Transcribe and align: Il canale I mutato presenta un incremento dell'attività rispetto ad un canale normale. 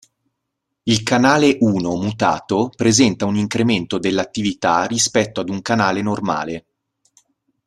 Il 0.81 1.03
canale 1.03 1.45
I 1.45 1.57
mutato 1.61 2.71
presenta 2.75 3.25
un 3.27 3.35
incremento 3.35 3.99
dell'attività 3.99 4.85
rispetto 4.85 5.41
ad 5.41 5.49
un 5.49 5.61
canale 5.61 6.01
normale. 6.01 6.65